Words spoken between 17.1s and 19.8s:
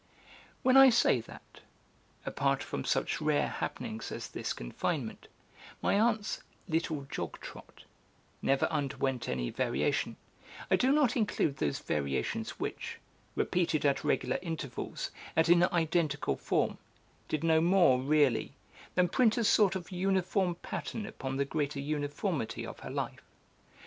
did no more, really, than print a sort